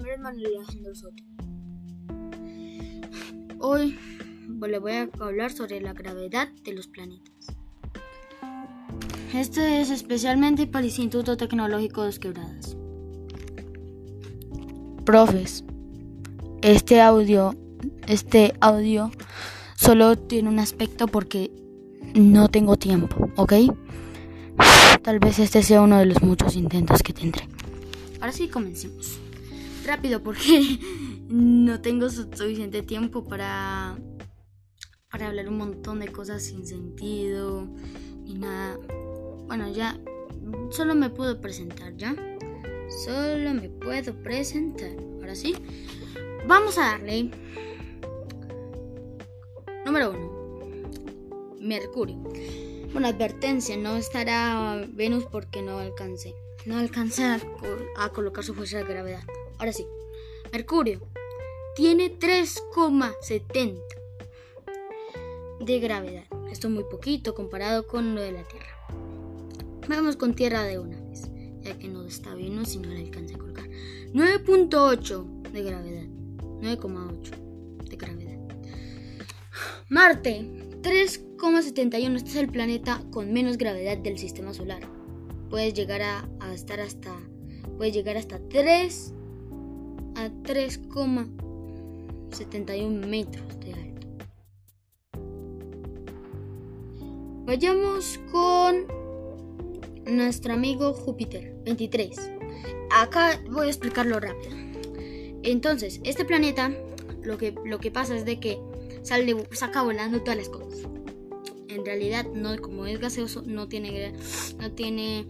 [0.00, 1.22] Manuel Alejandro Soto.
[3.58, 3.98] Hoy
[4.66, 7.34] le voy a hablar sobre la gravedad de los planetas.
[9.34, 12.76] Esto es especialmente para el Instituto Tecnológico de Quebradas.
[15.04, 15.64] Profes,
[16.62, 17.54] este audio,
[18.06, 19.10] este audio
[19.76, 21.50] solo tiene un aspecto porque
[22.14, 23.52] no tengo tiempo, ¿ok?
[25.02, 27.46] Tal vez este sea uno de los muchos intentos que tendré.
[28.20, 29.20] Ahora sí, comencemos.
[29.84, 30.78] Rápido, porque
[31.28, 33.98] no tengo suficiente tiempo para,
[35.10, 37.68] para hablar un montón de cosas sin sentido
[38.26, 38.78] y nada.
[39.46, 39.98] Bueno, ya
[40.70, 42.14] solo me puedo presentar, ¿ya?
[43.04, 44.90] Solo me puedo presentar.
[45.20, 45.54] Ahora sí,
[46.46, 47.30] vamos a darle.
[49.84, 50.40] Número uno.
[51.60, 52.16] Mercurio.
[52.92, 56.34] Bueno, advertencia, no estará Venus porque no alcance.
[56.66, 57.40] No alcanza
[57.96, 59.22] a, colocar su fuerza de gravedad.
[59.58, 59.86] Ahora sí,
[60.52, 61.00] Mercurio
[61.76, 63.78] tiene 3,70
[65.60, 66.24] de gravedad.
[66.50, 68.76] Esto es muy poquito comparado con lo de la Tierra.
[69.88, 71.30] Vamos con Tierra de una vez,
[71.62, 73.68] ya que no está Venus y no le alcanza a colocar.
[74.12, 76.06] 9.8 de gravedad.
[76.60, 78.38] 9,8 de gravedad.
[79.88, 82.16] Marte, 3,71.
[82.16, 84.80] Este es el planeta con menos gravedad del sistema solar.
[85.48, 87.16] Puedes llegar a, estar hasta.
[87.76, 89.14] Puedes llegar hasta 3
[90.16, 94.08] a 3,71 metros de alto.
[97.46, 98.86] Vayamos con
[100.06, 102.16] nuestro amigo Júpiter, 23.
[102.90, 104.54] Acá voy a explicarlo rápido.
[105.42, 106.72] Entonces, este planeta,
[107.22, 108.60] lo que, lo que pasa es de que
[109.02, 110.88] sale, saca volando todas las cosas.
[111.68, 114.12] En realidad, no, como es gaseoso, no tiene,
[114.58, 115.26] no tiene,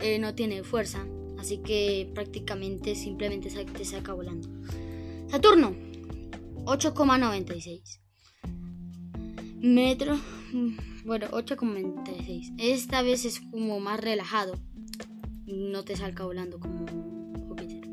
[0.00, 1.06] eh, no tiene fuerza.
[1.38, 4.48] Así que prácticamente simplemente se saca volando.
[5.28, 5.74] Saturno,
[6.64, 8.00] 8,96
[9.60, 10.18] metro.
[11.04, 12.54] Bueno, 8,96.
[12.58, 14.58] Esta vez es como más relajado.
[15.46, 16.86] No te salga volando como
[17.48, 17.88] Júpiter.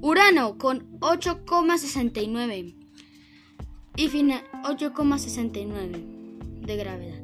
[0.00, 2.85] Urano con 8,69
[3.96, 7.20] y final 8,69 de gravedad.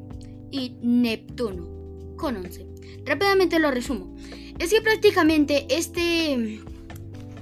[0.50, 1.68] Y Neptuno
[2.16, 2.66] con 11.
[3.04, 4.14] Rápidamente lo resumo.
[4.58, 6.60] Es que prácticamente este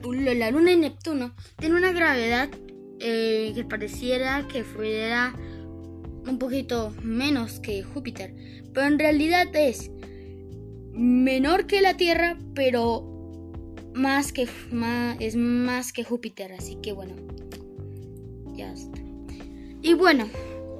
[0.08, 2.48] la luna de Neptuno tiene una gravedad
[3.00, 5.34] eh, que pareciera que fuera
[6.26, 8.34] un poquito menos que Júpiter,
[8.72, 9.90] pero en realidad es
[10.92, 13.06] menor que la Tierra, pero
[13.94, 14.48] más que
[15.18, 17.14] es más que Júpiter, así que bueno,
[18.54, 19.09] ya está.
[19.82, 20.28] Y bueno,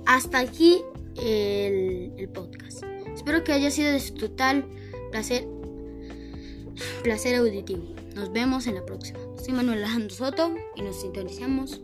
[0.07, 0.83] hasta aquí
[1.17, 2.83] el, podcast.
[3.15, 4.65] Espero que haya sido de su total
[5.11, 5.47] placer,
[7.03, 7.83] placer auditivo.
[8.15, 9.19] Nos vemos en la próxima.
[9.43, 11.81] Soy Manuel Alejandro Soto y nos sintonizamos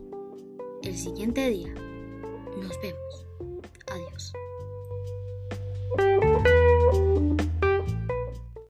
[0.82, 1.72] el siguiente día.
[2.60, 3.26] Nos vemos.
[3.86, 4.32] Adiós.